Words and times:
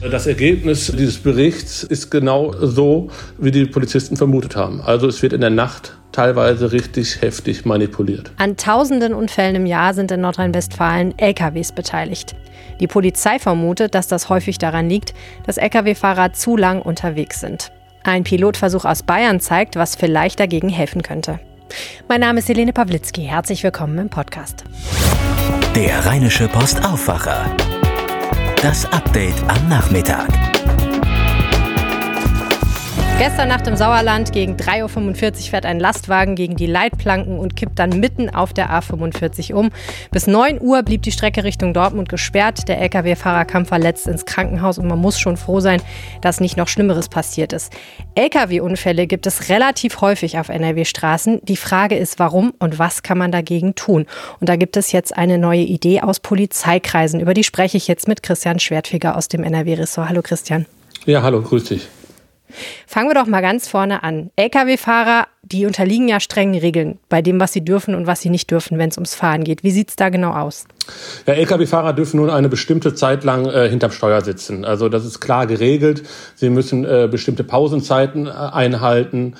Das 0.00 0.28
Ergebnis 0.28 0.92
dieses 0.96 1.18
Berichts 1.18 1.82
ist 1.82 2.10
genau 2.10 2.52
so, 2.52 3.08
wie 3.36 3.50
die 3.50 3.66
Polizisten 3.66 4.16
vermutet 4.16 4.54
haben. 4.54 4.80
Also 4.80 5.08
es 5.08 5.22
wird 5.22 5.32
in 5.32 5.40
der 5.40 5.50
Nacht 5.50 5.96
teilweise 6.12 6.70
richtig 6.70 7.20
heftig 7.20 7.64
manipuliert. 7.64 8.30
An 8.36 8.56
tausenden 8.56 9.12
Unfällen 9.12 9.56
im 9.56 9.66
Jahr 9.66 9.94
sind 9.94 10.12
in 10.12 10.20
Nordrhein-Westfalen 10.20 11.18
LKWs 11.18 11.72
beteiligt. 11.72 12.36
Die 12.78 12.86
Polizei 12.86 13.40
vermutet, 13.40 13.96
dass 13.96 14.06
das 14.06 14.28
häufig 14.28 14.58
daran 14.58 14.88
liegt, 14.88 15.14
dass 15.46 15.56
Lkw-Fahrer 15.56 16.32
zu 16.32 16.56
lang 16.56 16.80
unterwegs 16.80 17.40
sind. 17.40 17.72
Ein 18.04 18.22
Pilotversuch 18.22 18.84
aus 18.84 19.02
Bayern 19.02 19.40
zeigt, 19.40 19.74
was 19.74 19.96
vielleicht 19.96 20.38
dagegen 20.38 20.68
helfen 20.68 21.02
könnte. 21.02 21.40
Mein 22.08 22.20
Name 22.20 22.38
ist 22.38 22.48
Helene 22.48 22.72
Pawlitzki. 22.72 23.22
Herzlich 23.22 23.64
willkommen 23.64 23.98
im 23.98 24.08
Podcast. 24.08 24.62
Der 25.74 26.06
Rheinische 26.06 26.46
Post 26.48 26.84
Aufwacher. 26.84 27.44
Das 28.62 28.84
Update 28.86 29.40
am 29.48 29.68
Nachmittag. 29.68 30.47
Gestern 33.18 33.48
Nacht 33.48 33.66
im 33.66 33.74
Sauerland 33.74 34.32
gegen 34.32 34.54
3.45 34.54 35.24
Uhr 35.24 35.50
fährt 35.50 35.66
ein 35.66 35.80
Lastwagen 35.80 36.36
gegen 36.36 36.54
die 36.54 36.66
Leitplanken 36.66 37.36
und 37.36 37.56
kippt 37.56 37.76
dann 37.80 37.98
mitten 37.98 38.30
auf 38.30 38.52
der 38.52 38.70
A45 38.70 39.54
um. 39.54 39.70
Bis 40.12 40.28
9 40.28 40.60
Uhr 40.60 40.84
blieb 40.84 41.02
die 41.02 41.10
Strecke 41.10 41.42
Richtung 41.42 41.74
Dortmund 41.74 42.08
gesperrt. 42.08 42.68
Der 42.68 42.80
Lkw-Fahrer 42.80 43.44
kam 43.44 43.66
verletzt 43.66 44.06
ins 44.06 44.24
Krankenhaus 44.24 44.78
und 44.78 44.86
man 44.86 45.00
muss 45.00 45.18
schon 45.18 45.36
froh 45.36 45.58
sein, 45.58 45.82
dass 46.20 46.38
nicht 46.38 46.56
noch 46.56 46.68
Schlimmeres 46.68 47.08
passiert 47.08 47.52
ist. 47.52 47.72
Lkw-Unfälle 48.14 49.08
gibt 49.08 49.26
es 49.26 49.48
relativ 49.48 50.00
häufig 50.00 50.38
auf 50.38 50.48
NRW-Straßen. 50.48 51.40
Die 51.42 51.56
Frage 51.56 51.96
ist, 51.96 52.20
warum 52.20 52.54
und 52.60 52.78
was 52.78 53.02
kann 53.02 53.18
man 53.18 53.32
dagegen 53.32 53.74
tun? 53.74 54.06
Und 54.38 54.48
da 54.48 54.54
gibt 54.54 54.76
es 54.76 54.92
jetzt 54.92 55.16
eine 55.16 55.38
neue 55.38 55.62
Idee 55.62 56.02
aus 56.02 56.20
Polizeikreisen. 56.20 57.18
Über 57.18 57.34
die 57.34 57.42
spreche 57.42 57.78
ich 57.78 57.88
jetzt 57.88 58.06
mit 58.06 58.22
Christian 58.22 58.60
Schwertfeger 58.60 59.16
aus 59.16 59.26
dem 59.26 59.42
NRW-Ressort. 59.42 60.08
Hallo 60.08 60.22
Christian. 60.22 60.66
Ja, 61.04 61.22
hallo, 61.22 61.42
grüß 61.42 61.64
dich. 61.64 61.88
Fangen 62.86 63.08
wir 63.08 63.14
doch 63.14 63.26
mal 63.26 63.40
ganz 63.40 63.68
vorne 63.68 64.02
an. 64.02 64.30
Lkw-Fahrer, 64.36 65.26
die 65.42 65.66
unterliegen 65.66 66.08
ja 66.08 66.20
strengen 66.20 66.60
Regeln 66.60 66.98
bei 67.08 67.22
dem, 67.22 67.40
was 67.40 67.52
sie 67.52 67.64
dürfen 67.64 67.94
und 67.94 68.06
was 68.06 68.20
sie 68.20 68.30
nicht 68.30 68.50
dürfen, 68.50 68.78
wenn 68.78 68.90
es 68.90 68.96
ums 68.96 69.14
Fahren 69.14 69.44
geht. 69.44 69.62
Wie 69.62 69.70
sieht 69.70 69.90
es 69.90 69.96
da 69.96 70.08
genau 70.08 70.32
aus? 70.32 70.66
Ja, 71.26 71.34
Lkw-Fahrer 71.34 71.92
dürfen 71.92 72.18
nun 72.18 72.30
eine 72.30 72.48
bestimmte 72.48 72.94
Zeit 72.94 73.24
lang 73.24 73.46
äh, 73.46 73.68
hinterm 73.68 73.92
Steuer 73.92 74.20
sitzen. 74.22 74.64
Also 74.64 74.88
das 74.88 75.04
ist 75.04 75.20
klar 75.20 75.46
geregelt. 75.46 76.02
Sie 76.34 76.50
müssen 76.50 76.84
äh, 76.84 77.08
bestimmte 77.10 77.44
Pausenzeiten 77.44 78.26
äh, 78.26 78.30
einhalten. 78.30 79.34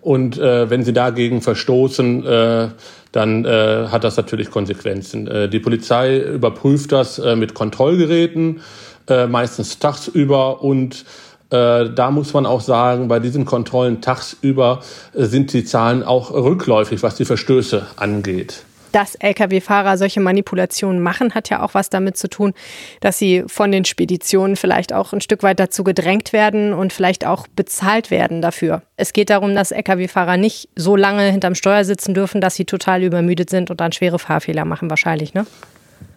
Und 0.00 0.36
äh, 0.36 0.68
wenn 0.68 0.82
sie 0.82 0.92
dagegen 0.92 1.42
verstoßen, 1.42 2.26
äh, 2.26 2.68
dann 3.12 3.44
äh, 3.44 3.86
hat 3.88 4.02
das 4.04 4.16
natürlich 4.16 4.50
Konsequenzen. 4.50 5.28
Äh, 5.28 5.48
die 5.48 5.60
Polizei 5.60 6.18
überprüft 6.18 6.90
das 6.90 7.18
äh, 7.18 7.36
mit 7.36 7.54
Kontrollgeräten, 7.54 8.62
äh, 9.08 9.26
meistens 9.26 9.78
tagsüber 9.78 10.62
und 10.62 11.04
da 11.52 12.10
muss 12.10 12.32
man 12.32 12.46
auch 12.46 12.60
sagen, 12.60 13.08
bei 13.08 13.20
diesen 13.20 13.44
Kontrollen 13.44 14.00
tagsüber 14.00 14.80
äh, 15.14 15.24
sind 15.24 15.52
die 15.52 15.64
Zahlen 15.64 16.02
auch 16.02 16.30
rückläufig, 16.32 17.02
was 17.02 17.16
die 17.16 17.24
Verstöße 17.24 17.86
angeht. 17.96 18.64
Dass 18.92 19.14
Lkw-Fahrer 19.14 19.96
solche 19.96 20.20
Manipulationen 20.20 21.02
machen, 21.02 21.34
hat 21.34 21.48
ja 21.48 21.62
auch 21.62 21.72
was 21.72 21.88
damit 21.88 22.18
zu 22.18 22.28
tun, 22.28 22.52
dass 23.00 23.18
sie 23.18 23.44
von 23.46 23.72
den 23.72 23.86
Speditionen 23.86 24.56
vielleicht 24.56 24.92
auch 24.92 25.14
ein 25.14 25.22
Stück 25.22 25.42
weit 25.42 25.60
dazu 25.60 25.82
gedrängt 25.82 26.34
werden 26.34 26.74
und 26.74 26.92
vielleicht 26.92 27.26
auch 27.26 27.46
bezahlt 27.48 28.10
werden 28.10 28.42
dafür. 28.42 28.82
Es 28.96 29.14
geht 29.14 29.30
darum, 29.30 29.54
dass 29.54 29.72
Lkw-Fahrer 29.72 30.36
nicht 30.36 30.68
so 30.76 30.94
lange 30.94 31.22
hinterm 31.22 31.54
Steuer 31.54 31.84
sitzen 31.84 32.12
dürfen, 32.12 32.42
dass 32.42 32.54
sie 32.54 32.66
total 32.66 33.02
übermüdet 33.02 33.48
sind 33.48 33.70
und 33.70 33.80
dann 33.80 33.92
schwere 33.92 34.18
Fahrfehler 34.18 34.66
machen, 34.66 34.90
wahrscheinlich, 34.90 35.32
ne? 35.32 35.46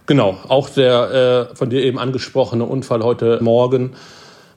Genau, 0.07 0.37
auch 0.47 0.69
der 0.69 1.49
äh, 1.51 1.55
von 1.55 1.69
dir 1.69 1.81
eben 1.81 1.97
angesprochene 1.97 2.63
Unfall 2.63 3.03
heute 3.03 3.39
Morgen 3.41 3.95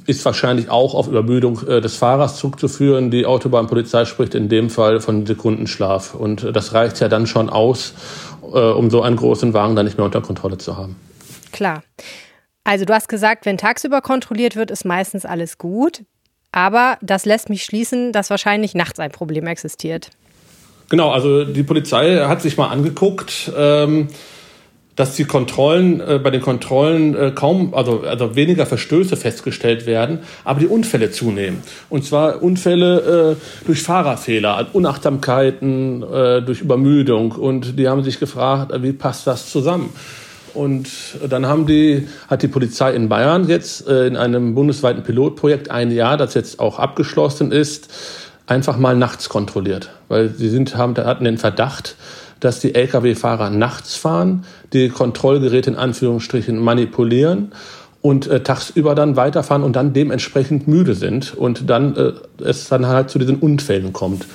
ist 0.08 0.24
wahrscheinlich 0.24 0.70
auch 0.70 0.94
auf 0.94 1.06
Übermüdung 1.06 1.66
äh, 1.68 1.80
des 1.82 1.96
Fahrers 1.96 2.36
zurückzuführen. 2.36 3.10
Die 3.10 3.26
Autobahnpolizei 3.26 4.06
spricht 4.06 4.34
in 4.34 4.48
dem 4.48 4.70
Fall 4.70 5.00
von 5.00 5.26
Sekundenschlaf. 5.26 6.14
Und 6.14 6.44
äh, 6.44 6.52
das 6.52 6.72
reicht 6.72 6.98
ja 7.00 7.08
dann 7.08 7.26
schon 7.26 7.50
aus, 7.50 7.92
äh, 8.42 8.58
um 8.58 8.90
so 8.90 9.02
einen 9.02 9.16
großen 9.16 9.52
Wagen 9.52 9.76
dann 9.76 9.84
nicht 9.84 9.98
mehr 9.98 10.06
unter 10.06 10.22
Kontrolle 10.22 10.56
zu 10.56 10.78
haben. 10.78 10.96
Klar. 11.52 11.82
Also 12.64 12.86
du 12.86 12.94
hast 12.94 13.08
gesagt, 13.08 13.44
wenn 13.44 13.58
tagsüber 13.58 14.00
kontrolliert 14.00 14.56
wird, 14.56 14.70
ist 14.70 14.86
meistens 14.86 15.26
alles 15.26 15.58
gut. 15.58 16.04
Aber 16.52 16.96
das 17.02 17.26
lässt 17.26 17.50
mich 17.50 17.62
schließen, 17.62 18.12
dass 18.12 18.30
wahrscheinlich 18.30 18.74
nachts 18.74 18.98
ein 18.98 19.10
Problem 19.10 19.46
existiert. 19.46 20.10
Genau, 20.88 21.10
also 21.10 21.44
die 21.44 21.62
Polizei 21.62 22.24
hat 22.26 22.40
sich 22.40 22.56
mal 22.56 22.68
angeguckt. 22.68 23.52
Ähm, 23.54 24.08
dass 24.98 25.14
die 25.14 25.24
Kontrollen, 25.24 26.00
äh, 26.00 26.18
bei 26.18 26.30
den 26.30 26.40
Kontrollen 26.40 27.14
äh, 27.14 27.30
kaum, 27.32 27.72
also, 27.72 28.00
also 28.00 28.34
weniger 28.34 28.66
Verstöße 28.66 29.16
festgestellt 29.16 29.86
werden, 29.86 30.18
aber 30.44 30.58
die 30.58 30.66
Unfälle 30.66 31.12
zunehmen. 31.12 31.62
Und 31.88 32.04
zwar 32.04 32.42
Unfälle 32.42 33.36
äh, 33.38 33.64
durch 33.64 33.80
Fahrerfehler, 33.80 34.66
Unachtsamkeiten, 34.72 36.02
äh, 36.02 36.42
durch 36.42 36.62
Übermüdung. 36.62 37.30
Und 37.30 37.78
die 37.78 37.88
haben 37.88 38.02
sich 38.02 38.18
gefragt, 38.18 38.72
wie 38.82 38.92
passt 38.92 39.28
das 39.28 39.52
zusammen? 39.52 39.90
Und 40.52 40.88
dann 41.30 41.46
haben 41.46 41.66
die, 41.66 42.08
hat 42.26 42.42
die 42.42 42.48
Polizei 42.48 42.92
in 42.92 43.08
Bayern 43.08 43.46
jetzt 43.46 43.86
äh, 43.86 44.08
in 44.08 44.16
einem 44.16 44.56
bundesweiten 44.56 45.04
Pilotprojekt 45.04 45.70
ein 45.70 45.92
Jahr, 45.92 46.16
das 46.16 46.34
jetzt 46.34 46.58
auch 46.58 46.80
abgeschlossen 46.80 47.52
ist, 47.52 47.88
einfach 48.48 48.76
mal 48.76 48.96
nachts 48.96 49.28
kontrolliert. 49.28 49.90
Weil 50.08 50.30
sie 50.30 50.48
sind, 50.48 50.76
haben, 50.76 50.96
hatten 50.96 51.22
den 51.22 51.38
Verdacht, 51.38 51.94
dass 52.40 52.60
die 52.60 52.74
Lkw-Fahrer 52.74 53.50
nachts 53.50 53.96
fahren, 53.96 54.44
die 54.72 54.88
Kontrollgeräte 54.88 55.70
in 55.70 55.76
Anführungsstrichen 55.76 56.58
manipulieren 56.58 57.52
und 58.00 58.26
äh, 58.28 58.42
tagsüber 58.42 58.94
dann 58.94 59.16
weiterfahren 59.16 59.62
und 59.62 59.76
dann 59.76 59.92
dementsprechend 59.92 60.68
müde 60.68 60.94
sind 60.94 61.34
und 61.34 61.68
dann 61.68 61.96
äh, 61.96 62.12
es 62.44 62.68
dann 62.68 62.86
halt 62.86 63.10
zu 63.10 63.18
diesen 63.18 63.36
Unfällen 63.36 63.92
kommt. 63.92 64.26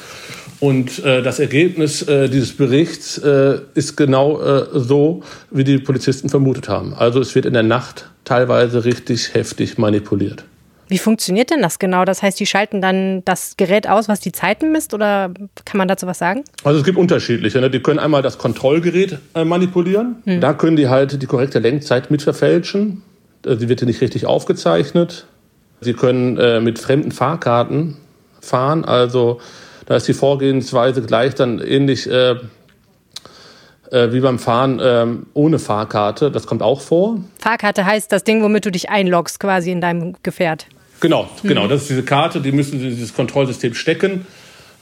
Und 0.59 1.03
äh, 1.03 1.21
das 1.21 1.39
Ergebnis 1.39 2.03
äh, 2.03 2.29
dieses 2.29 2.55
Berichts 2.55 3.17
äh, 3.17 3.59
ist 3.73 3.97
genau 3.97 4.41
äh, 4.41 4.65
so, 4.73 5.21
wie 5.51 5.65
die 5.65 5.77
Polizisten 5.77 6.29
vermutet 6.29 6.69
haben. 6.69 6.93
Also 6.93 7.19
es 7.19 7.35
wird 7.35 7.45
in 7.45 7.53
der 7.53 7.63
Nacht 7.63 8.09
teilweise 8.23 8.85
richtig 8.85 9.33
heftig 9.33 9.77
manipuliert. 9.77 10.45
Wie 10.87 10.97
funktioniert 10.97 11.49
denn 11.49 11.61
das 11.61 11.79
genau? 11.79 12.05
Das 12.05 12.21
heißt, 12.21 12.39
die 12.39 12.45
schalten 12.45 12.81
dann 12.81 13.23
das 13.25 13.57
Gerät 13.57 13.87
aus, 13.87 14.07
was 14.07 14.19
die 14.19 14.31
Zeiten 14.31 14.71
misst, 14.71 14.93
oder 14.93 15.31
kann 15.65 15.77
man 15.77 15.87
dazu 15.87 16.07
was 16.07 16.19
sagen? 16.19 16.43
Also 16.63 16.79
es 16.79 16.85
gibt 16.85 16.97
unterschiedliche. 16.97 17.59
Ne? 17.61 17.69
Die 17.69 17.79
können 17.79 17.99
einmal 17.99 18.21
das 18.21 18.37
Kontrollgerät 18.37 19.19
äh, 19.33 19.45
manipulieren. 19.45 20.17
Hm. 20.25 20.41
Da 20.41 20.53
können 20.53 20.75
die 20.75 20.89
halt 20.89 21.21
die 21.21 21.25
korrekte 21.25 21.59
Lenkzeit 21.59 22.11
mit 22.11 22.21
verfälschen. 22.21 23.01
Äh, 23.45 23.55
sie 23.55 23.69
wird 23.69 23.79
hier 23.79 23.87
nicht 23.87 24.01
richtig 24.01 24.25
aufgezeichnet. 24.25 25.25
Sie 25.81 25.93
können 25.93 26.37
äh, 26.37 26.59
mit 26.61 26.79
fremden 26.79 27.11
Fahrkarten 27.11 27.97
fahren. 28.41 28.85
Also 28.85 29.39
da 29.85 29.95
ist 29.95 30.07
die 30.07 30.13
Vorgehensweise 30.13 31.01
gleich 31.01 31.35
dann 31.35 31.59
ähnlich 31.59 32.09
äh, 32.09 32.31
äh, 32.31 32.35
wie 33.91 34.19
beim 34.19 34.39
Fahren 34.39 34.79
ähm, 34.81 35.25
ohne 35.33 35.59
Fahrkarte. 35.59 36.31
Das 36.31 36.47
kommt 36.47 36.61
auch 36.61 36.81
vor. 36.81 37.19
Fahrkarte 37.39 37.85
heißt 37.85 38.11
das 38.11 38.23
Ding, 38.23 38.41
womit 38.41 38.65
du 38.65 38.71
dich 38.71 38.89
einloggst 38.89 39.39
quasi 39.39 39.71
in 39.71 39.81
deinem 39.81 40.15
Gefährt. 40.23 40.67
Genau, 40.99 41.29
mhm. 41.43 41.47
genau. 41.47 41.67
Das 41.67 41.81
ist 41.81 41.89
diese 41.89 42.03
Karte, 42.03 42.41
die 42.41 42.51
müssen 42.51 42.79
Sie 42.79 42.85
in 42.85 42.91
dieses 42.91 43.13
Kontrollsystem 43.13 43.73
stecken. 43.73 44.25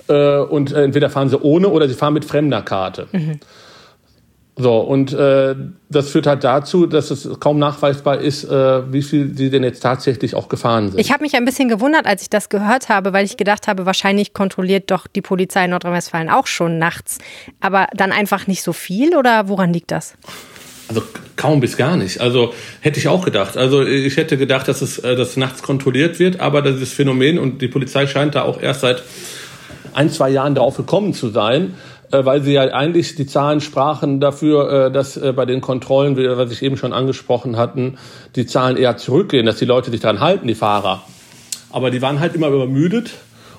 Äh, 0.08 0.40
und 0.40 0.74
entweder 0.74 1.10
fahren 1.10 1.30
sie 1.30 1.40
ohne 1.40 1.70
oder 1.70 1.88
sie 1.88 1.96
fahren 1.96 2.14
mit 2.14 2.26
fremder 2.26 2.62
Karte. 2.62 3.08
Mhm. 3.12 3.40
So, 4.58 4.80
und 4.80 5.14
äh, 5.14 5.56
das 5.90 6.10
führt 6.10 6.28
halt 6.28 6.44
dazu, 6.44 6.86
dass 6.86 7.10
es 7.10 7.40
kaum 7.40 7.58
nachweisbar 7.58 8.20
ist, 8.20 8.44
äh, 8.44 8.92
wie 8.92 9.02
viel 9.02 9.36
sie 9.36 9.50
denn 9.50 9.64
jetzt 9.64 9.80
tatsächlich 9.80 10.36
auch 10.36 10.50
gefahren 10.50 10.90
sind. 10.90 11.00
Ich 11.00 11.12
habe 11.12 11.24
mich 11.24 11.36
ein 11.36 11.46
bisschen 11.46 11.70
gewundert, 11.70 12.06
als 12.06 12.22
ich 12.22 12.30
das 12.30 12.50
gehört 12.50 12.90
habe, 12.90 13.14
weil 13.14 13.26
ich 13.26 13.38
gedacht 13.38 13.68
habe, 13.68 13.86
wahrscheinlich 13.86 14.34
kontrolliert 14.34 14.92
doch 14.92 15.08
die 15.08 15.22
Polizei 15.22 15.64
in 15.66 15.72
Nordrhein-Westfalen 15.72 16.30
auch 16.30 16.48
schon 16.48 16.78
nachts. 16.80 17.20
Aber 17.62 17.88
dann 17.96 18.12
einfach 18.12 18.46
nicht 18.46 18.62
so 18.62 18.74
viel 18.74 19.16
oder 19.16 19.48
woran 19.48 19.72
liegt 19.72 19.92
das? 19.92 20.16
Also 20.90 21.02
kaum 21.38 21.62
bis 21.62 21.78
gar 21.78 21.96
nicht. 21.96 22.20
Also 22.20 22.54
hätte 22.82 23.00
ich 23.00 23.08
auch 23.08 23.24
gedacht. 23.24 23.56
Also 23.56 23.86
ich 23.86 24.18
hätte 24.18 24.38
gedacht, 24.38 24.68
dass 24.68 24.82
es 24.82 25.00
äh, 25.00 25.16
dass 25.16 25.38
nachts 25.38 25.64
kontrolliert 25.64 26.20
wird, 26.20 26.42
aber 26.42 26.62
dieses 26.62 26.92
Phänomen 26.92 27.40
und 27.40 27.62
die 27.62 27.70
Polizei 27.70 28.06
scheint 28.06 28.36
da 28.36 28.42
auch 28.42 28.62
erst 28.62 28.82
seit 28.82 29.02
ein, 29.94 30.10
zwei 30.10 30.30
Jahren 30.30 30.56
drauf 30.56 30.78
gekommen 30.78 31.14
zu 31.14 31.30
sein, 31.30 31.74
weil 32.12 32.42
sie 32.42 32.54
ja 32.54 32.64
eigentlich 32.64 33.16
die 33.16 33.26
Zahlen 33.26 33.62
sprachen 33.62 34.20
dafür, 34.20 34.88
äh, 34.88 34.92
dass 34.92 35.18
äh, 35.18 35.34
bei 35.34 35.46
den 35.46 35.62
Kontrollen, 35.62 36.18
was 36.18 36.52
ich 36.52 36.62
eben 36.62 36.78
schon 36.78 36.94
angesprochen 36.94 37.58
hatten, 37.58 37.98
die 38.36 38.46
Zahlen 38.46 38.78
eher 38.78 38.98
zurückgehen, 38.98 39.46
dass 39.46 39.58
die 39.58 39.66
Leute 39.66 39.92
sich 39.92 40.00
daran 40.00 40.20
halten, 40.20 40.48
die 40.48 40.56
Fahrer. 40.56 41.02
Aber 41.72 41.92
die 41.92 42.02
waren 42.02 42.20
halt 42.20 42.36
immer 42.36 42.50
übermüdet 42.50 43.12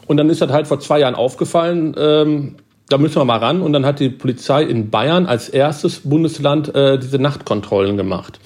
und 0.06 0.16
dann 0.16 0.28
ist 0.28 0.42
das 0.42 0.50
halt 0.50 0.66
vor 0.66 0.80
zwei 0.80 1.00
Jahren 1.00 1.14
aufgefallen, 1.14 1.94
ähm, 1.98 2.56
da 2.92 2.98
müssen 2.98 3.16
wir 3.16 3.24
mal 3.24 3.38
ran. 3.38 3.62
Und 3.62 3.72
dann 3.72 3.86
hat 3.86 4.00
die 4.00 4.10
Polizei 4.10 4.62
in 4.62 4.90
Bayern 4.90 5.26
als 5.26 5.48
erstes 5.48 6.00
Bundesland 6.00 6.74
äh, 6.74 6.98
diese 6.98 7.18
Nachtkontrollen 7.18 7.96
gemacht. 7.96 8.38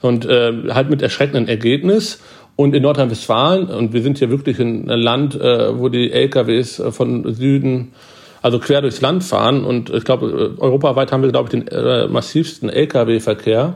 Und 0.00 0.24
äh, 0.24 0.52
halt 0.70 0.88
mit 0.88 1.02
erschreckendem 1.02 1.48
Ergebnis. 1.48 2.20
Und 2.56 2.74
in 2.74 2.82
Nordrhein-Westfalen, 2.82 3.68
und 3.68 3.92
wir 3.92 4.02
sind 4.02 4.18
hier 4.18 4.30
wirklich 4.30 4.58
in 4.58 4.90
einem 4.90 5.02
Land, 5.02 5.34
äh, 5.34 5.78
wo 5.78 5.88
die 5.88 6.10
LKWs 6.10 6.82
von 6.90 7.34
Süden 7.34 7.92
also 8.42 8.58
quer 8.58 8.80
durchs 8.82 9.00
Land 9.00 9.24
fahren. 9.24 9.64
Und 9.64 9.90
ich 9.90 10.04
glaube, 10.04 10.56
europaweit 10.58 11.12
haben 11.12 11.22
wir, 11.22 11.30
glaube 11.30 11.46
ich, 11.46 11.50
den 11.50 11.68
äh, 11.68 12.08
massivsten 12.08 12.68
Lkw-Verkehr. 12.68 13.74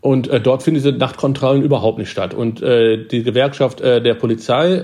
Und 0.00 0.28
äh, 0.28 0.40
dort 0.40 0.62
finden 0.62 0.82
diese 0.82 0.92
Nachtkontrollen 0.92 1.62
überhaupt 1.62 1.98
nicht 1.98 2.10
statt. 2.10 2.34
Und 2.34 2.62
äh, 2.62 3.06
die 3.06 3.22
Gewerkschaft 3.22 3.80
äh, 3.80 4.02
der 4.02 4.14
Polizei, 4.14 4.82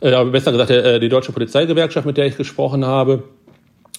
äh, 0.00 0.24
besser 0.26 0.52
gesagt 0.52 0.70
äh, 0.70 1.00
die 1.00 1.08
deutsche 1.08 1.32
Polizeigewerkschaft, 1.32 2.06
mit 2.06 2.16
der 2.16 2.26
ich 2.26 2.36
gesprochen 2.36 2.84
habe, 2.84 3.24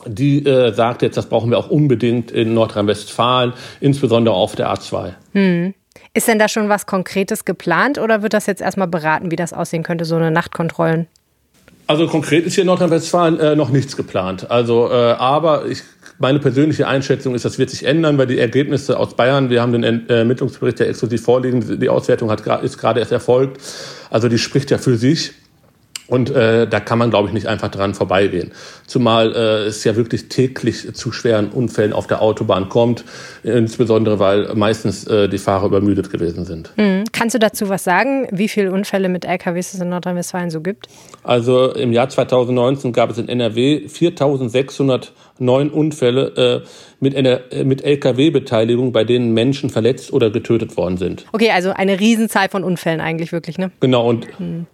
die 0.06 0.46
äh, 0.46 0.72
sagt 0.74 1.02
jetzt, 1.02 1.18
das 1.18 1.28
brauchen 1.28 1.50
wir 1.50 1.58
auch 1.58 1.70
unbedingt 1.70 2.32
in 2.32 2.54
Nordrhein-Westfalen, 2.54 3.54
insbesondere 3.80 4.36
auf 4.36 4.56
der 4.56 4.72
A2. 4.72 5.14
Hm. 5.34 5.74
Ist 6.14 6.28
denn 6.28 6.40
da 6.40 6.48
schon 6.48 6.70
was 6.70 6.86
Konkretes 6.86 7.46
geplant 7.46 7.98
oder 7.98 8.22
wird 8.22 8.34
das 8.34 8.46
jetzt 8.46 8.62
erstmal 8.62 8.88
beraten, 8.88 9.32
wie 9.32 9.36
das 9.36 9.54
aussehen 9.54 9.84
könnte, 9.84 10.06
so 10.06 10.16
eine 10.16 10.32
Nachtkontrollen? 10.32 11.08
Also 11.88 12.08
konkret 12.08 12.46
ist 12.46 12.56
hier 12.56 12.64
in 12.64 12.68
Nordrhein-Westfalen 12.68 13.40
äh, 13.40 13.56
noch 13.56 13.70
nichts 13.70 13.96
geplant. 13.96 14.50
Also, 14.50 14.90
äh, 14.90 14.94
aber 14.94 15.68
ich 15.68 15.84
meine 16.18 16.40
persönliche 16.40 16.88
Einschätzung 16.88 17.36
ist, 17.36 17.46
das 17.46 17.60
wird 17.60 17.70
sich 17.70 17.86
ändern, 17.86 18.18
weil 18.18 18.28
die 18.28 18.40
Ergebnisse 18.40 18.98
aus 18.98 19.16
Bayern, 19.16 19.50
wir 19.50 19.62
haben 19.62 19.74
den 19.74 20.08
Ermittlungsbericht 20.10 20.80
ja 20.80 20.86
exklusiv 20.86 21.22
vorliegen, 21.22 21.80
die 21.80 21.90
Auswertung 21.90 22.32
hat, 22.32 22.46
ist 22.64 22.78
gerade 22.78 23.02
erst 23.02 23.12
erfolgt. 23.12 23.62
Also 24.10 24.30
die 24.30 24.38
spricht 24.38 24.72
ja 24.72 24.78
für 24.78 24.96
sich. 24.96 25.34
Und 26.08 26.30
äh, 26.30 26.68
da 26.68 26.80
kann 26.80 27.00
man, 27.00 27.10
glaube 27.10 27.28
ich, 27.28 27.34
nicht 27.34 27.48
einfach 27.48 27.70
dran 27.70 27.96
vorbeigehen. 27.96 28.52
Zumal 28.86 29.34
äh, 29.34 29.66
es 29.66 29.84
ja 29.84 29.96
wirklich 29.96 30.30
täglich 30.30 30.94
zu 30.94 31.12
schweren 31.12 31.50
Unfällen 31.50 31.94
auf 31.94 32.06
der 32.06 32.22
Autobahn 32.22 32.70
kommt, 32.70 33.04
insbesondere 33.44 34.20
weil 34.20 34.54
meistens 34.54 35.08
äh, 35.08 35.28
die 35.28 35.40
Fahrer 35.40 35.66
übermüdet 35.66 36.12
gewesen 36.12 36.46
sind. 36.46 36.72
Mhm. 36.78 37.06
Kannst 37.12 37.34
du 37.34 37.40
dazu 37.40 37.70
was 37.70 37.84
sagen, 37.84 38.28
wie 38.32 38.48
viele 38.48 38.72
Unfälle 38.72 39.10
mit 39.10 39.26
LKWs 39.26 39.74
es 39.74 39.82
in 39.82 39.90
Nordrhein-Westfalen 39.90 40.52
so 40.52 40.62
gibt? 40.62 40.88
Also 41.24 41.74
im 41.74 41.92
Jahr 41.92 42.10
2019 42.10 42.94
gab 42.94 43.10
es 43.10 43.18
in 43.18 43.28
NRW 43.28 43.88
4.609 43.88 45.70
Unfälle 45.70 46.64
äh, 46.64 46.68
mit, 47.00 47.16
äh, 47.16 47.64
mit 47.64 47.84
Lkw-Beteiligung, 47.84 48.92
bei 48.92 49.04
denen 49.04 49.34
Menschen 49.34 49.72
verletzt 49.72 50.14
oder 50.14 50.30
getötet 50.30 50.78
worden 50.78 50.98
sind. 50.98 51.26
Okay, 51.32 51.50
also 51.50 51.72
eine 51.72 52.00
Riesenzahl 52.00 52.50
von 52.50 52.64
Unfällen 52.64 53.02
eigentlich 53.02 53.32
wirklich, 53.32 53.58
ne? 53.58 53.72
Genau, 53.80 54.08
und 54.08 54.28
mhm. 54.40 54.68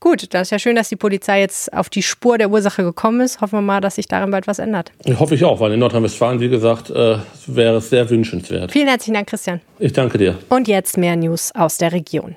Gut, 0.00 0.34
das 0.34 0.48
ist 0.48 0.50
ja 0.50 0.58
schön, 0.58 0.76
dass 0.76 0.88
die 0.88 0.96
Polizei 0.96 1.40
jetzt 1.40 1.72
auf 1.72 1.88
die 1.88 2.02
Spur 2.02 2.38
der 2.38 2.50
Ursache 2.50 2.82
gekommen 2.82 3.20
ist. 3.20 3.40
Hoffen 3.40 3.58
wir 3.58 3.62
mal, 3.62 3.80
dass 3.80 3.94
sich 3.94 4.06
darin 4.06 4.30
bald 4.30 4.46
was 4.46 4.58
ändert. 4.58 4.92
Ich 5.04 5.18
hoffe 5.18 5.34
ich 5.34 5.44
auch, 5.44 5.60
weil 5.60 5.72
in 5.72 5.80
Nordrhein-Westfalen, 5.80 6.40
wie 6.40 6.48
gesagt, 6.48 6.90
äh, 6.90 7.18
wäre 7.46 7.76
es 7.76 7.90
sehr 7.90 8.08
wünschenswert. 8.10 8.72
Vielen 8.72 8.88
herzlichen 8.88 9.14
Dank, 9.14 9.28
Christian. 9.28 9.60
Ich 9.78 9.92
danke 9.92 10.18
dir. 10.18 10.38
Und 10.48 10.68
jetzt 10.68 10.98
mehr 10.98 11.16
News 11.16 11.52
aus 11.54 11.78
der 11.78 11.92
Region. 11.92 12.36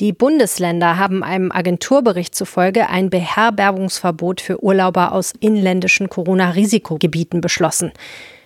Die 0.00 0.12
Bundesländer 0.14 0.96
haben 0.96 1.22
einem 1.22 1.52
Agenturbericht 1.52 2.34
zufolge 2.34 2.88
ein 2.88 3.10
Beherbergungsverbot 3.10 4.40
für 4.40 4.64
Urlauber 4.64 5.12
aus 5.12 5.34
inländischen 5.40 6.08
Corona-Risikogebieten 6.08 7.42
beschlossen. 7.42 7.92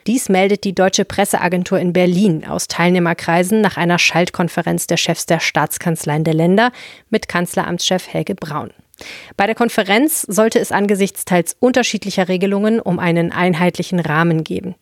Dies 0.06 0.28
meldet 0.28 0.64
die 0.64 0.74
Deutsche 0.74 1.06
Presseagentur 1.06 1.78
in 1.78 1.94
Berlin 1.94 2.46
aus 2.46 2.68
Teilnehmerkreisen 2.68 3.62
nach 3.62 3.78
einer 3.78 3.98
Schaltkonferenz 3.98 4.86
der 4.86 4.98
Chefs 4.98 5.24
der 5.24 5.40
Staatskanzleien 5.40 6.24
der 6.24 6.34
Länder 6.34 6.72
mit 7.08 7.26
Kanzleramtschef 7.26 8.12
Helge 8.12 8.34
Braun. 8.34 8.70
Bei 9.38 9.46
der 9.46 9.54
Konferenz 9.54 10.20
sollte 10.22 10.60
es 10.60 10.72
angesichts 10.72 11.24
teils 11.24 11.56
unterschiedlicher 11.58 12.28
Regelungen 12.28 12.80
um 12.80 12.98
einen 12.98 13.32
einheitlichen 13.32 13.98
Rahmen 13.98 14.44
geben. 14.44 14.74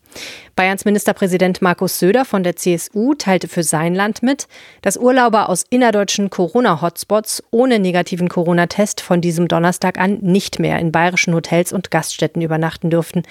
Bayerns 0.55 0.85
Ministerpräsident 0.85 1.63
Markus 1.63 1.99
Söder 1.99 2.27
von 2.27 2.43
der 2.43 2.57
CSU 2.57 3.15
teilte 3.15 3.49
für 3.49 3.63
sein 3.63 3.95
Land 3.95 4.23
mit, 4.23 4.49
dass 4.83 4.99
Urlauber 4.99 5.49
aus 5.49 5.65
innerdeutschen 5.71 6.29
Corona-Hotspots 6.29 7.43
ohne 7.51 7.79
negativen 7.79 8.29
Corona-Test 8.29 9.01
von 9.01 9.23
diesem 9.23 9.49
Donnerstag 9.49 9.99
an 9.99 10.19
nicht 10.21 10.59
mehr 10.59 10.79
in 10.79 10.93
bayerischen 10.93 11.35
Hotels 11.35 11.73
und 11.73 11.91
Gaststätten 11.91 12.43
übernachten 12.43 12.91
dürften. 12.91 13.23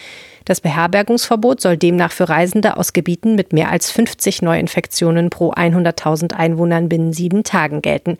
Das 0.46 0.62
Beherbergungsverbot 0.62 1.62
soll 1.62 1.78
demnach 1.78 2.12
für 2.12 2.28
Reisende 2.28 2.76
aus 2.78 2.94
Gebieten 2.94 3.36
mit 3.36 3.54
mehr 3.54 3.70
als 3.70 3.92
50 3.92 4.42
Neuinfektionen 4.42 5.30
pro 5.30 5.52
100.000 5.52 6.34
Einwohnern 6.34 6.90
binnen 6.90 7.14
sieben 7.14 7.44
Tagen 7.44 7.84
gelten. 7.84 8.18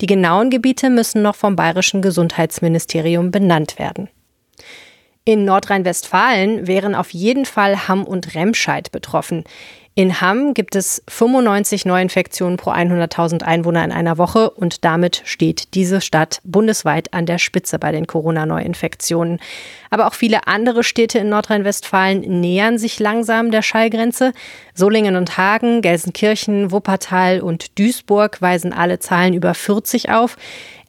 Die 0.00 0.06
genauen 0.06 0.50
Gebiete 0.50 0.90
müssen 0.90 1.22
noch 1.22 1.34
vom 1.34 1.56
bayerischen 1.56 2.02
Gesundheitsministerium 2.02 3.32
benannt 3.32 3.80
werden. 3.80 4.08
In 5.26 5.46
Nordrhein-Westfalen 5.46 6.66
wären 6.66 6.94
auf 6.94 7.14
jeden 7.14 7.46
Fall 7.46 7.88
Hamm 7.88 8.04
und 8.04 8.34
Remscheid 8.34 8.92
betroffen. 8.92 9.44
In 9.94 10.20
Hamm 10.20 10.52
gibt 10.52 10.76
es 10.76 11.02
95 11.08 11.86
Neuinfektionen 11.86 12.58
pro 12.58 12.72
100.000 12.72 13.42
Einwohner 13.42 13.82
in 13.84 13.92
einer 13.92 14.18
Woche 14.18 14.50
und 14.50 14.84
damit 14.84 15.22
steht 15.24 15.72
diese 15.72 16.02
Stadt 16.02 16.42
bundesweit 16.44 17.14
an 17.14 17.24
der 17.24 17.38
Spitze 17.38 17.78
bei 17.78 17.90
den 17.90 18.06
Corona-Neuinfektionen. 18.06 19.40
Aber 19.88 20.08
auch 20.08 20.14
viele 20.14 20.46
andere 20.46 20.84
Städte 20.84 21.20
in 21.20 21.30
Nordrhein-Westfalen 21.30 22.20
nähern 22.40 22.76
sich 22.76 23.00
langsam 23.00 23.50
der 23.50 23.62
Schallgrenze. 23.62 24.34
Solingen 24.74 25.16
und 25.16 25.38
Hagen, 25.38 25.80
Gelsenkirchen, 25.80 26.70
Wuppertal 26.70 27.40
und 27.40 27.78
Duisburg 27.78 28.42
weisen 28.42 28.74
alle 28.74 28.98
Zahlen 28.98 29.32
über 29.32 29.54
40 29.54 30.10
auf. 30.10 30.36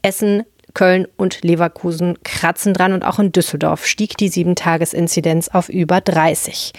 Essen, 0.01 0.43
Köln 0.75 1.07
und 1.17 1.41
Leverkusen 1.41 2.19
kratzen 2.23 2.73
dran 2.73 2.93
und 2.93 3.03
auch 3.03 3.17
in 3.17 3.31
Düsseldorf 3.31 3.87
stieg 3.87 4.15
die 4.17 4.29
Sieben-Tages-Inzidenz 4.29 5.47
auf 5.47 5.69
über 5.69 6.01
30. 6.01 6.73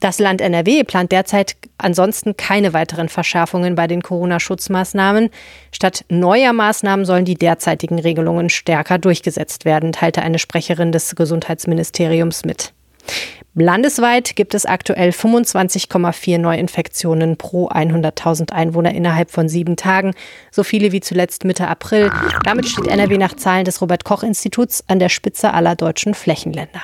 Das 0.00 0.20
Land 0.20 0.40
NRW 0.40 0.84
plant 0.84 1.10
derzeit 1.10 1.56
ansonsten 1.76 2.36
keine 2.36 2.72
weiteren 2.72 3.08
Verschärfungen 3.08 3.74
bei 3.74 3.88
den 3.88 4.02
Corona-Schutzmaßnahmen. 4.02 5.30
Statt 5.72 6.04
neuer 6.08 6.52
Maßnahmen 6.52 7.04
sollen 7.04 7.24
die 7.24 7.34
derzeitigen 7.34 7.98
Regelungen 7.98 8.48
stärker 8.48 8.98
durchgesetzt 8.98 9.64
werden, 9.64 9.92
teilte 9.92 10.22
eine 10.22 10.38
Sprecherin 10.38 10.92
des 10.92 11.16
Gesundheitsministeriums 11.16 12.44
mit. 12.44 12.72
Landesweit 13.54 14.36
gibt 14.36 14.54
es 14.54 14.66
aktuell 14.66 15.10
25,4 15.10 16.38
Neuinfektionen 16.38 17.36
pro 17.36 17.68
100.000 17.68 18.52
Einwohner 18.52 18.94
innerhalb 18.94 19.30
von 19.30 19.48
sieben 19.48 19.76
Tagen, 19.76 20.14
so 20.52 20.62
viele 20.62 20.92
wie 20.92 21.00
zuletzt 21.00 21.44
Mitte 21.44 21.66
April. 21.66 22.10
Damit 22.44 22.68
steht 22.68 22.86
NRW 22.86 23.18
nach 23.18 23.34
Zahlen 23.34 23.64
des 23.64 23.80
Robert 23.80 24.04
Koch 24.04 24.22
Instituts 24.22 24.84
an 24.86 25.00
der 25.00 25.08
Spitze 25.08 25.52
aller 25.52 25.74
deutschen 25.74 26.14
Flächenländer. 26.14 26.82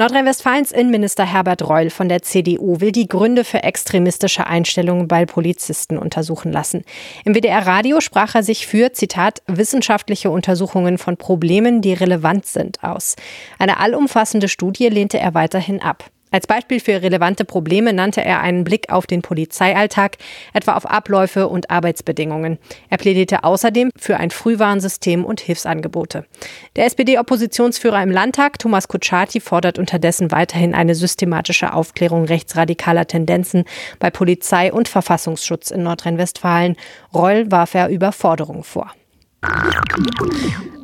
Nordrhein-Westfalens 0.00 0.70
Innenminister 0.70 1.24
Herbert 1.24 1.68
Reul 1.68 1.90
von 1.90 2.08
der 2.08 2.22
CDU 2.22 2.80
will 2.80 2.92
die 2.92 3.08
Gründe 3.08 3.42
für 3.42 3.64
extremistische 3.64 4.46
Einstellungen 4.46 5.08
bei 5.08 5.26
Polizisten 5.26 5.98
untersuchen 5.98 6.52
lassen. 6.52 6.84
Im 7.24 7.34
WDR-Radio 7.34 8.00
sprach 8.00 8.36
er 8.36 8.44
sich 8.44 8.68
für, 8.68 8.92
Zitat, 8.92 9.42
wissenschaftliche 9.48 10.30
Untersuchungen 10.30 10.98
von 10.98 11.16
Problemen, 11.16 11.80
die 11.80 11.94
relevant 11.94 12.46
sind, 12.46 12.84
aus. 12.84 13.16
Eine 13.58 13.80
allumfassende 13.80 14.46
Studie 14.46 14.86
lehnte 14.88 15.18
er 15.18 15.34
weiterhin 15.34 15.82
ab. 15.82 16.04
Als 16.30 16.46
Beispiel 16.46 16.80
für 16.80 17.02
relevante 17.02 17.44
Probleme 17.44 17.92
nannte 17.92 18.22
er 18.22 18.40
einen 18.40 18.64
Blick 18.64 18.90
auf 18.90 19.06
den 19.06 19.22
Polizeialltag, 19.22 20.16
etwa 20.52 20.74
auf 20.74 20.86
Abläufe 20.86 21.48
und 21.48 21.70
Arbeitsbedingungen. 21.70 22.58
Er 22.90 22.98
plädierte 22.98 23.44
außerdem 23.44 23.90
für 23.96 24.18
ein 24.18 24.30
Frühwarnsystem 24.30 25.24
und 25.24 25.40
Hilfsangebote. 25.40 26.26
Der 26.76 26.86
SPD-Oppositionsführer 26.86 28.02
im 28.02 28.10
Landtag, 28.10 28.58
Thomas 28.58 28.88
Kutschaty, 28.88 29.40
fordert 29.40 29.78
unterdessen 29.78 30.30
weiterhin 30.30 30.74
eine 30.74 30.94
systematische 30.94 31.72
Aufklärung 31.72 32.24
rechtsradikaler 32.24 33.06
Tendenzen 33.06 33.64
bei 33.98 34.10
Polizei 34.10 34.72
und 34.72 34.88
Verfassungsschutz 34.88 35.70
in 35.70 35.82
Nordrhein-Westfalen. 35.82 36.76
Reul 37.14 37.50
warf 37.50 37.74
er 37.74 37.88
Überforderung 37.88 38.64
vor. 38.64 38.92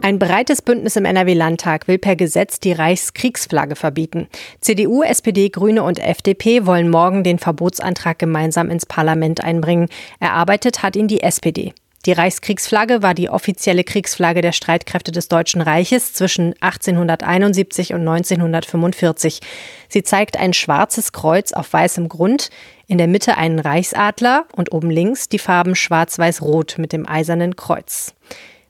Ein 0.03 0.19
breites 0.19 0.63
Bündnis 0.63 0.97
im 0.97 1.05
NRW-Landtag 1.05 1.89
will 1.89 1.99
per 1.99 2.15
Gesetz 2.15 2.61
die 2.61 2.73
Reichskriegsflagge 2.73 3.75
verbieten. 3.75 4.29
CDU, 4.61 5.03
SPD, 5.03 5.49
Grüne 5.49 5.83
und 5.83 5.99
FDP 5.99 6.67
wollen 6.67 6.91
morgen 6.91 7.25
den 7.25 7.39
Verbotsantrag 7.39 8.19
gemeinsam 8.19 8.71
ins 8.71 8.87
Parlament 8.87 9.43
einbringen. 9.43 9.89
Erarbeitet 10.21 10.83
hat 10.83 10.95
ihn 10.95 11.09
die 11.09 11.23
SPD. 11.23 11.73
Die 12.07 12.13
Reichskriegsflagge 12.13 13.03
war 13.03 13.15
die 13.15 13.31
offizielle 13.31 13.83
Kriegsflagge 13.83 14.43
der 14.43 14.53
Streitkräfte 14.53 15.11
des 15.11 15.29
Deutschen 15.29 15.63
Reiches 15.63 16.13
zwischen 16.13 16.55
1871 16.61 17.95
und 17.95 18.07
1945. 18.07 19.41
Sie 19.89 20.03
zeigt 20.03 20.37
ein 20.37 20.53
schwarzes 20.53 21.13
Kreuz 21.13 21.53
auf 21.53 21.73
weißem 21.73 22.11
Grund, 22.11 22.51
in 22.87 22.99
der 22.99 23.09
Mitte 23.09 23.39
einen 23.39 23.59
Reichsadler 23.59 24.45
und 24.55 24.73
oben 24.73 24.91
links 24.91 25.31
die 25.31 25.39
Farben 25.39 25.75
schwarz-weiß-rot 25.75 26.77
mit 26.77 26.93
dem 26.93 27.09
eisernen 27.09 27.57
Kreuz. 27.57 28.13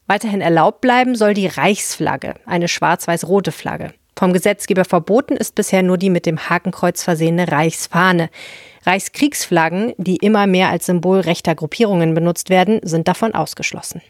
Weiterhin 0.07 0.41
erlaubt 0.41 0.81
bleiben 0.81 1.17
soll 1.17 1.35
die 1.35 1.49
Reichsflagge, 1.49 2.35
eine 2.47 2.69
schwarz-weiß-rote 2.69 3.50
Flagge. 3.50 3.95
Vom 4.17 4.33
Gesetzgeber 4.33 4.85
verboten 4.85 5.37
ist 5.37 5.57
bisher 5.57 5.83
nur 5.83 5.99
die 5.99 6.11
mit 6.11 6.25
dem 6.25 6.49
Hakenkreuz 6.49 7.03
versehene 7.03 7.50
Reichsfahne. 7.50 8.31
Reichskriegsflaggen, 8.85 9.93
die 9.97 10.17
immer 10.17 10.47
mehr 10.47 10.69
als 10.69 10.87
Symbol 10.87 11.21
rechter 11.21 11.55
Gruppierungen 11.55 12.14
benutzt 12.14 12.50
werden, 12.50 12.81
sind 12.83 13.09
davon 13.09 13.35
ausgeschlossen. 13.35 14.03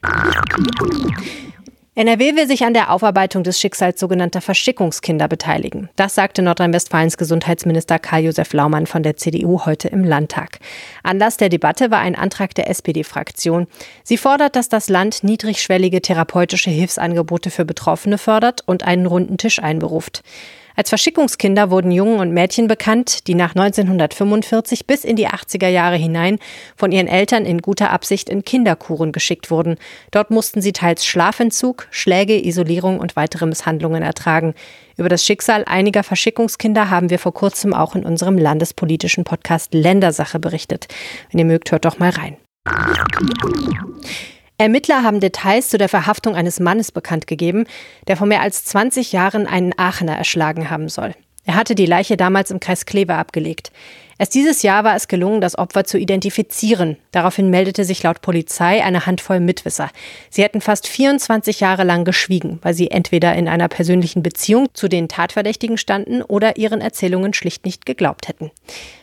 NRW 1.97 2.35
will 2.35 2.49
sich 2.49 2.65
an 2.65 2.75
der 2.75 2.91
Aufarbeitung 2.91 3.45
des 3.45 3.61
Schicksals 3.61 4.01
sogenannter 4.01 4.41
Verschickungskinder 4.41 5.29
beteiligen. 5.29 5.89
Das 5.95 6.17
sagte 6.17 6.43
Nordrhein-Westfalens 6.43 7.17
Gesundheitsminister 7.17 8.01
Karl-Josef 8.01 8.53
Laumann 8.53 8.89
von 8.89 9.05
der 9.05 9.17
CDU 9.17 9.65
heute 9.65 9.87
im 9.89 10.03
Landtag. 10.03 10.59
Anlass 11.05 11.37
der 11.37 11.51
Debatte 11.51 11.93
war 11.93 12.01
ein 12.01 12.17
Antrag 12.17 12.53
der 12.57 12.69
SPD-Fraktion. 12.69 13.69
Sie 14.03 14.17
fordert, 14.17 14.57
dass 14.57 14.69
das 14.69 14.89
Land 14.89 15.23
niedrigschwellige 15.23 16.03
therapeutische 16.03 16.71
Hilfsangebote 16.71 17.51
für 17.51 17.65
Betroffene 17.65 18.19
fördert 18.19 18.65
und 18.67 18.83
einen 18.83 19.07
runden 19.07 19.39
Tisch 19.39 19.61
einberuft. 19.61 20.25
Als 20.77 20.89
Verschickungskinder 20.89 21.71
wurden 21.71 21.93
Jungen 21.93 22.19
und 22.19 22.33
Mädchen 22.33 22.67
bekannt, 22.67 23.29
die 23.29 23.37
nach 23.37 23.55
1945 23.55 24.87
bis 24.87 25.05
in 25.05 25.15
die 25.15 25.29
80er 25.29 25.69
Jahre 25.69 25.97
hinein 25.97 26.39
von 26.77 26.91
ihren 26.91 27.07
Eltern 27.07 27.45
in 27.45 27.63
guter 27.63 27.91
Absicht 27.91 28.29
in 28.29 28.45
Kinderkuren 28.45 29.13
geschickt 29.13 29.53
wurden. 29.53 29.77
Dort 30.11 30.31
mussten 30.31 30.61
sie 30.61 30.73
teils 30.73 31.07
Schlafentzug, 31.07 31.87
Schläge, 31.91 32.45
Isolierung 32.45 32.99
und 32.99 33.15
weitere 33.15 33.47
Misshandlungen 33.47 34.03
ertragen. 34.03 34.55
Über 34.97 35.09
das 35.09 35.25
Schicksal 35.25 35.65
einiger 35.65 36.03
Verschickungskinder 36.03 36.91
haben 36.91 37.09
wir 37.09 37.21
vor 37.21 37.35
kurzem 37.35 37.73
auch 37.73 37.95
in 37.95 38.05
unserem 38.05 38.37
landespolitischen 38.37 39.23
Podcast 39.23 39.75
Ländersache 39.75 40.41
berichtet. 40.41 40.89
Wenn 41.31 41.39
ihr 41.39 41.47
mögt, 41.47 41.71
hört 41.71 41.85
doch 41.85 41.99
mal 41.99 42.11
rein. 42.11 42.37
Ermittler 44.57 45.03
haben 45.03 45.19
Details 45.19 45.69
zu 45.69 45.79
der 45.79 45.89
Verhaftung 45.89 46.37
eines 46.37 46.61
Mannes 46.61 46.93
bekannt 46.93 47.27
gegeben, 47.27 47.65
der 48.07 48.17
vor 48.17 48.29
mehr 48.29 48.41
als 48.41 48.65
20 48.65 49.11
Jahren 49.13 49.47
einen 49.47 49.77
Aachener 49.77 50.17
erschlagen 50.17 50.71
haben 50.71 50.89
soll. 50.89 51.15
Er 51.45 51.57
hatte 51.57 51.75
die 51.75 51.87
Leiche 51.87 52.17
damals 52.17 52.51
im 52.51 52.61
Kreis 52.61 52.87
Kleve 52.87 53.17
abgelegt. 53.17 53.73
Erst 54.19 54.35
dieses 54.35 54.63
Jahr 54.63 54.85
war 54.85 54.95
es 54.95 55.09
gelungen, 55.09 55.41
das 55.41 55.59
Opfer 55.59 55.85
zu 55.85 55.99
identifizieren. 55.99 56.97
Daraufhin 57.11 57.51
meldete 57.51 57.85
sich 57.85 58.03
laut 58.03 58.21
Polizei 58.23 58.83
eine 58.83 59.07
Handvoll 59.07 59.41
Mitwisser. 59.41 59.91
Sie 60.31 60.43
hätten 60.43 60.61
fast 60.61 60.87
24 60.87 61.61
Jahre 61.61 61.85
lang 61.85 62.05
geschwiegen, 62.05 62.59
weil 62.63 62.75
sie 62.75 62.91
entweder 62.91 63.35
in 63.35 63.49
einer 63.49 63.69
persönlichen 63.69 64.23
Beziehung 64.23 64.69
zu 64.73 64.89
den 64.89 65.09
Tatverdächtigen 65.09 65.79
standen 65.79 66.23
oder 66.23 66.57
ihren 66.57 66.81
Erzählungen 66.81 67.35
schlicht 67.35 67.65
nicht 67.65 67.87
geglaubt 67.87 68.29
hätten. 68.29 68.51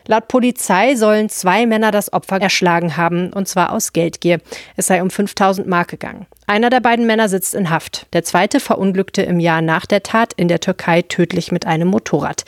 Laut 0.08 0.28
Polizei 0.28 0.96
sollen 0.96 1.30
zwei 1.30 1.66
Männer 1.66 1.92
das 1.92 2.14
Opfer 2.14 2.42
erschlagen 2.42 2.98
haben, 2.98 3.34
und 3.34 3.48
zwar 3.48 3.74
aus 3.74 3.94
Geldgier. 3.94 4.40
Es 4.76 4.88
sei 4.88 5.02
um 5.02 5.10
5000 5.10 5.68
Mark 5.68 5.90
gegangen. 5.90 6.26
Einer 6.52 6.70
der 6.70 6.82
beiden 6.82 7.08
Männer 7.08 7.30
sitzt 7.30 7.56
in 7.56 7.70
Haft. 7.70 8.08
Der 8.12 8.26
zweite 8.26 8.60
verunglückte 8.60 9.22
im 9.22 9.40
Jahr 9.40 9.62
nach 9.62 9.86
der 9.86 10.04
Tat 10.04 10.34
in 10.34 10.50
der 10.50 10.60
Türkei 10.60 11.02
tödlich 11.02 11.50
mit 11.54 11.66
einem 11.66 11.88
Motorrad. 11.88 12.44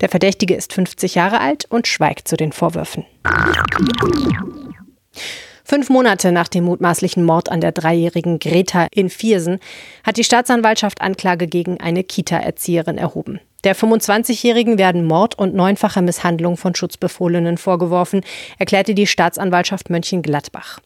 Der 0.00 0.08
Verdächtige 0.08 0.54
ist 0.54 0.72
50 0.72 1.16
Jahre 1.16 1.40
alt 1.40 1.64
und 1.68 1.88
schweigt 1.88 2.28
zu 2.28 2.36
den 2.36 2.52
Vorwürfen. 2.52 3.04
Fünf 5.64 5.90
Monate 5.90 6.30
nach 6.30 6.46
dem 6.46 6.66
mutmaßlichen 6.66 7.24
Mord 7.24 7.50
an 7.50 7.60
der 7.60 7.72
dreijährigen 7.72 8.38
Greta 8.38 8.86
in 8.92 9.10
Viersen 9.10 9.58
hat 10.04 10.18
die 10.18 10.24
Staatsanwaltschaft 10.24 11.00
Anklage 11.00 11.48
gegen 11.48 11.80
eine 11.80 12.04
Kita-Erzieherin 12.04 12.96
erhoben. 12.96 13.40
Der 13.64 13.74
25-Jährigen 13.74 14.78
werden 14.78 15.04
Mord 15.04 15.36
und 15.36 15.52
neunfache 15.52 16.00
Misshandlung 16.00 16.56
von 16.56 16.76
Schutzbefohlenen 16.76 17.58
vorgeworfen, 17.58 18.20
erklärte 18.56 18.94
die 18.94 19.08
Staatsanwaltschaft 19.08 19.90
Mönchengladbach. 19.90 20.78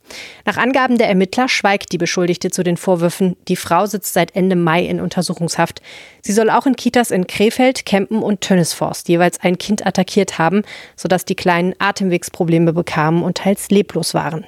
Nach 0.47 0.57
Angaben 0.57 0.97
der 0.97 1.09
Ermittler 1.09 1.51
schweigt 1.51 1.93
die 1.93 1.99
Beschuldigte 1.99 2.51
zu 2.51 2.63
den 2.63 2.79
Vorwürfen. 2.79 3.37
Die 3.49 3.57
Frau 3.57 3.85
sitzt 3.85 4.15
seit 4.15 4.35
Ende 4.35 4.57
Mai 4.57 4.85
in 4.87 5.03
Untersuchungshaft. 5.03 5.83
Sie 6.23 6.33
soll 6.33 6.49
auch 6.49 6.65
in 6.65 6.75
Kitas 6.75 7.11
in 7.11 7.27
Krefeld, 7.27 7.85
Kempen 7.85 8.23
und 8.23 8.41
Tönnesforst 8.41 9.07
jeweils 9.09 9.39
ein 9.41 9.59
Kind 9.59 9.85
attackiert 9.85 10.39
haben, 10.39 10.63
sodass 10.97 11.27
die 11.27 11.37
Kleinen 11.37 11.75
Atemwegsprobleme 11.79 12.73
bekamen 12.73 13.23
und 13.23 13.37
teils 13.37 13.69
leblos 13.69 14.15
waren. 14.15 14.47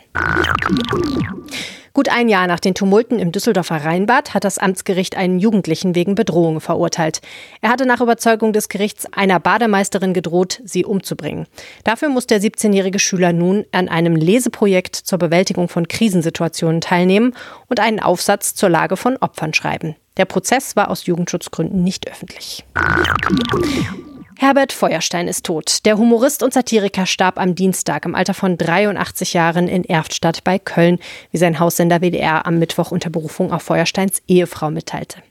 Gut 1.96 2.08
ein 2.08 2.28
Jahr 2.28 2.48
nach 2.48 2.58
den 2.58 2.74
Tumulten 2.74 3.20
im 3.20 3.30
Düsseldorfer 3.30 3.84
Rheinbad 3.84 4.34
hat 4.34 4.42
das 4.42 4.58
Amtsgericht 4.58 5.16
einen 5.16 5.38
Jugendlichen 5.38 5.94
wegen 5.94 6.16
Bedrohung 6.16 6.60
verurteilt. 6.60 7.20
Er 7.60 7.70
hatte 7.70 7.86
nach 7.86 8.00
Überzeugung 8.00 8.52
des 8.52 8.68
Gerichts 8.68 9.06
einer 9.12 9.38
Bademeisterin 9.38 10.12
gedroht, 10.12 10.60
sie 10.64 10.84
umzubringen. 10.84 11.46
Dafür 11.84 12.08
muss 12.08 12.26
der 12.26 12.42
17-jährige 12.42 12.98
Schüler 12.98 13.32
nun 13.32 13.64
an 13.70 13.88
einem 13.88 14.16
Leseprojekt 14.16 14.96
zur 14.96 15.18
Bewältigung 15.18 15.68
von 15.68 15.86
Krisensituationen 15.86 16.80
teilnehmen 16.80 17.32
und 17.68 17.78
einen 17.78 18.00
Aufsatz 18.00 18.56
zur 18.56 18.70
Lage 18.70 18.96
von 18.96 19.16
Opfern 19.18 19.54
schreiben. 19.54 19.94
Der 20.16 20.24
Prozess 20.24 20.74
war 20.74 20.90
aus 20.90 21.06
Jugendschutzgründen 21.06 21.84
nicht 21.84 22.10
öffentlich. 22.10 22.64
Herbert 24.36 24.72
Feuerstein 24.72 25.28
ist 25.28 25.46
tot. 25.46 25.84
Der 25.84 25.96
Humorist 25.96 26.42
und 26.42 26.52
Satiriker 26.52 27.06
starb 27.06 27.38
am 27.38 27.54
Dienstag 27.54 28.04
im 28.04 28.14
Alter 28.14 28.34
von 28.34 28.58
83 28.58 29.32
Jahren 29.32 29.68
in 29.68 29.84
Erftstadt 29.84 30.42
bei 30.42 30.58
Köln, 30.58 30.98
wie 31.30 31.38
sein 31.38 31.60
Haussender 31.60 32.00
WDR 32.00 32.44
am 32.46 32.58
Mittwoch 32.58 32.90
unter 32.90 33.10
Berufung 33.10 33.52
auf 33.52 33.62
Feuersteins 33.62 34.22
Ehefrau 34.26 34.70
mitteilte. 34.70 35.22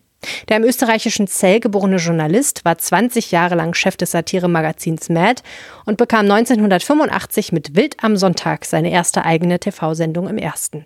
Der 0.48 0.58
im 0.58 0.64
österreichischen 0.64 1.28
Zell 1.28 1.60
geborene 1.60 1.98
Journalist 1.98 2.64
war 2.64 2.78
20 2.78 3.32
Jahre 3.32 3.56
lang 3.56 3.74
Chef 3.74 3.98
des 3.98 4.12
Satiremagazins 4.12 5.10
Mad 5.10 5.42
und 5.86 5.98
bekam 5.98 6.32
1985 6.32 7.52
mit 7.52 7.76
Wild 7.76 7.98
am 8.02 8.16
Sonntag 8.16 8.64
seine 8.64 8.92
erste 8.92 9.26
eigene 9.26 9.60
TV-Sendung 9.60 10.30
im 10.30 10.38
ersten. 10.38 10.86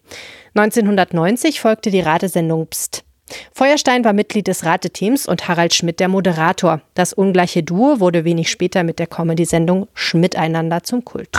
1990 0.56 1.62
folgte 1.62 1.92
die 1.92 2.02
Ratesendung 2.02 2.68
Psst. 2.68 3.04
Feuerstein 3.54 4.04
war 4.06 4.14
Mitglied 4.14 4.48
des 4.48 4.66
Rateteams 4.66 5.28
und 5.28 5.48
Harald 5.48 5.74
Schmidt 5.74 6.00
der 6.00 6.08
Moderator. 6.08 6.82
Das 6.94 7.14
ungleiche 7.14 7.64
Duo 7.64 8.00
wurde 8.00 8.24
wenig 8.24 8.50
später 8.50 8.84
mit 8.84 9.00
der 9.00 9.08
Comedy-Sendung 9.08 9.88
Schmiteinander 9.94 10.84
zum 10.84 11.04
Kult. 11.04 11.30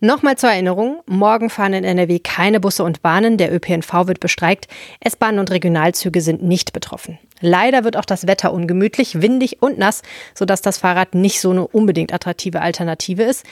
Nochmal 0.00 0.38
zur 0.38 0.50
Erinnerung, 0.50 1.00
morgen 1.06 1.50
fahren 1.50 1.72
in 1.72 1.82
NRW 1.82 2.20
keine 2.20 2.60
Busse 2.60 2.84
und 2.84 3.02
Bahnen, 3.02 3.36
der 3.36 3.52
ÖPNV 3.52 4.06
wird 4.06 4.20
bestreikt, 4.20 4.68
S-Bahnen 5.00 5.40
und 5.40 5.50
Regionalzüge 5.50 6.20
sind 6.20 6.40
nicht 6.40 6.72
betroffen. 6.72 7.18
Leider 7.40 7.82
wird 7.82 7.96
auch 7.96 8.04
das 8.04 8.28
Wetter 8.28 8.52
ungemütlich, 8.52 9.22
windig 9.22 9.60
und 9.60 9.76
nass, 9.76 10.02
sodass 10.34 10.62
das 10.62 10.78
Fahrrad 10.78 11.16
nicht 11.16 11.40
so 11.40 11.50
eine 11.50 11.66
unbedingt 11.66 12.12
attraktive 12.14 12.60
Alternative 12.60 13.24
ist. 13.24 13.44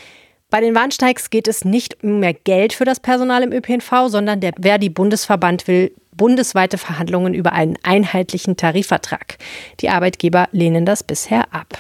Bei 0.49 0.61
den 0.61 0.77
Warnsteigs 0.77 1.31
geht 1.31 1.49
es 1.49 1.65
nicht 1.65 2.05
um 2.05 2.21
mehr 2.21 2.35
Geld 2.35 2.73
für 2.73 2.85
das 2.85 3.01
Personal 3.01 3.43
im 3.43 3.53
ÖPNV, 3.53 4.07
sondern 4.07 4.41
der 4.41 4.53
Verdi-Bundesverband 4.61 5.67
will 5.67 5.93
bundesweite 6.17 6.79
Verhandlungen 6.79 7.35
über 7.35 7.53
einen 7.53 7.77
einheitlichen 7.83 8.57
Tarifvertrag. 8.57 9.39
Die 9.81 9.91
Arbeitgeber 9.91 10.49
lehnen 10.53 10.87
das 10.87 11.03
bisher 11.03 11.53
ab. 11.53 11.79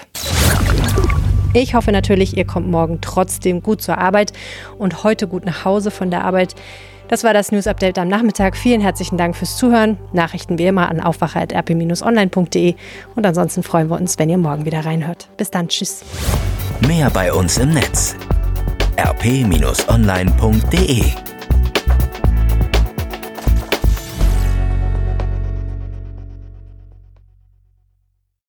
Ich 1.52 1.74
hoffe 1.74 1.90
natürlich, 1.90 2.36
ihr 2.36 2.44
kommt 2.44 2.68
morgen 2.68 3.00
trotzdem 3.00 3.62
gut 3.62 3.80
zur 3.80 3.96
Arbeit 3.98 4.32
und 4.78 5.04
heute 5.04 5.26
gut 5.26 5.46
nach 5.46 5.64
Hause 5.64 5.90
von 5.90 6.10
der 6.10 6.24
Arbeit. 6.24 6.54
Das 7.08 7.24
war 7.24 7.32
das 7.32 7.50
News 7.52 7.66
Update 7.66 7.98
am 7.98 8.08
Nachmittag. 8.08 8.56
Vielen 8.56 8.80
herzlichen 8.80 9.16
Dank 9.16 9.36
fürs 9.36 9.56
Zuhören. 9.56 9.96
Nachrichten 10.12 10.58
wie 10.58 10.66
immer 10.66 10.90
an 10.90 11.00
aufwacher.rp-online.de 11.00 12.74
und 13.14 13.24
ansonsten 13.24 13.62
freuen 13.62 13.88
wir 13.88 13.96
uns, 13.96 14.18
wenn 14.18 14.28
ihr 14.28 14.38
morgen 14.38 14.64
wieder 14.64 14.84
reinhört. 14.84 15.28
Bis 15.36 15.50
dann, 15.50 15.68
tschüss. 15.68 16.04
Mehr 16.86 17.08
bei 17.10 17.32
uns 17.32 17.58
im 17.58 17.70
Netz 17.70 18.16
rp-online.de 18.98 19.36